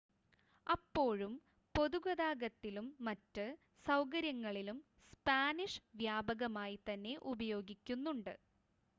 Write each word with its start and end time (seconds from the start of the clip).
അപ്പോഴും 0.67 1.33
പൊതുഗതാഗതത്തിലും 1.75 2.87
മറ്റ് 2.99 3.45
സൗകര്യങ്ങളിലും 3.85 4.77
സ്പാനിഷ് 5.11 5.83
വ്യാപകമായി 5.95 6.79
തന്നെ 6.87 7.13
ഉപയോഗിക്കുന്നുണ്ട് 7.31 8.33